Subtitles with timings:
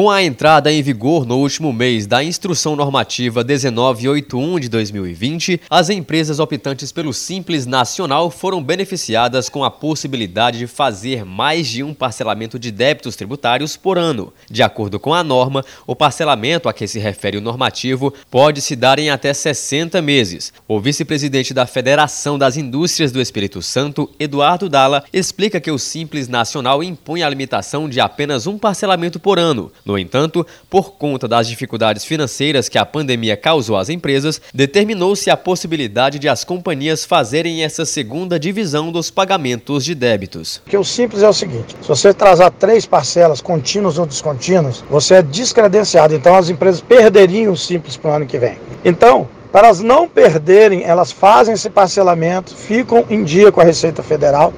[0.00, 5.90] Com a entrada em vigor no último mês da Instrução Normativa 1981 de 2020, as
[5.90, 11.92] empresas optantes pelo Simples Nacional foram beneficiadas com a possibilidade de fazer mais de um
[11.92, 14.32] parcelamento de débitos tributários por ano.
[14.50, 18.74] De acordo com a norma, o parcelamento a que se refere o normativo pode se
[18.74, 20.50] dar em até 60 meses.
[20.66, 26.26] O vice-presidente da Federação das Indústrias do Espírito Santo, Eduardo Dalla, explica que o Simples
[26.26, 31.48] Nacional impõe a limitação de apenas um parcelamento por ano no entanto, por conta das
[31.48, 37.64] dificuldades financeiras que a pandemia causou às empresas, determinou-se a possibilidade de as companhias fazerem
[37.64, 40.62] essa segunda divisão dos pagamentos de débitos.
[40.66, 45.14] Que o simples é o seguinte: se você atrasar três parcelas contínuas ou descontínuas, você
[45.14, 46.14] é descredenciado.
[46.14, 48.58] Então as empresas perderiam o simples para o ano que vem.
[48.84, 54.04] Então, para elas não perderem, elas fazem esse parcelamento, ficam em dia com a Receita
[54.04, 54.52] Federal.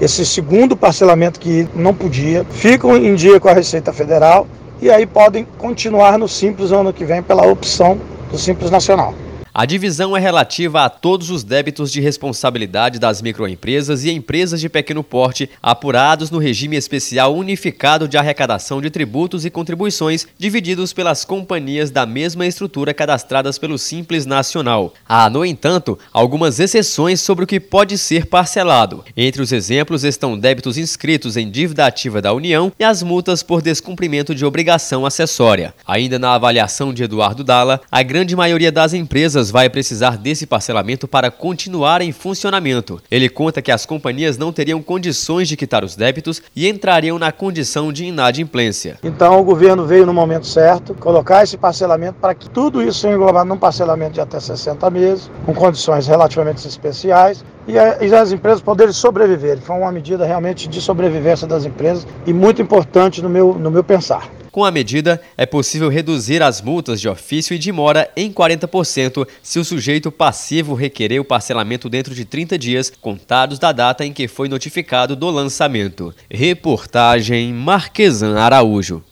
[0.00, 4.46] Esse segundo parcelamento que não podia, ficam em dia com a Receita Federal
[4.80, 7.98] e aí podem continuar no Simples ano que vem pela opção
[8.30, 9.14] do Simples Nacional.
[9.58, 14.68] A divisão é relativa a todos os débitos de responsabilidade das microempresas e empresas de
[14.68, 21.24] pequeno porte apurados no regime especial unificado de arrecadação de tributos e contribuições divididos pelas
[21.24, 24.92] companhias da mesma estrutura cadastradas pelo Simples Nacional.
[25.08, 29.06] Há, no entanto, algumas exceções sobre o que pode ser parcelado.
[29.16, 33.62] Entre os exemplos estão débitos inscritos em dívida ativa da União e as multas por
[33.62, 35.72] descumprimento de obrigação acessória.
[35.86, 41.08] Ainda na avaliação de Eduardo Dalla, a grande maioria das empresas vai precisar desse parcelamento
[41.08, 43.00] para continuar em funcionamento.
[43.10, 47.32] Ele conta que as companhias não teriam condições de quitar os débitos e entrariam na
[47.32, 48.98] condição de inadimplência.
[49.02, 53.14] Então o governo veio no momento certo colocar esse parcelamento para que tudo isso seja
[53.14, 58.92] englobado num parcelamento de até 60 meses, com condições relativamente especiais, e as empresas poderem
[58.92, 59.58] sobreviver.
[59.58, 63.82] Foi uma medida realmente de sobrevivência das empresas e muito importante no meu, no meu
[63.82, 64.35] pensar.
[64.56, 69.28] Com a medida, é possível reduzir as multas de ofício e de mora em 40%
[69.42, 74.14] se o sujeito passivo requerer o parcelamento dentro de 30 dias, contados da data em
[74.14, 76.14] que foi notificado do lançamento.
[76.30, 79.04] Reportagem Marquesan Araújo.